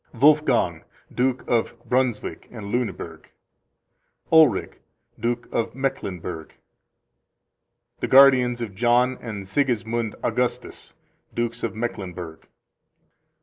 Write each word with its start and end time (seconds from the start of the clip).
Wolfgang, 0.15 0.83
Duke 1.13 1.47
of 1.47 1.75
Brunswick 1.87 2.47
and 2.49 2.71
Lueneburg. 2.71 3.29
Ulrich, 4.31 4.79
Duke 5.19 5.47
of 5.51 5.75
Mecklenburg. 5.75 6.55
The 7.99 8.07
guardians 8.07 8.63
of 8.63 8.73
John 8.73 9.15
and 9.21 9.47
Sigismund 9.47 10.15
Augustus, 10.23 10.95
Dukes 11.35 11.61
of 11.63 11.75
Mecklenburg. 11.75 12.47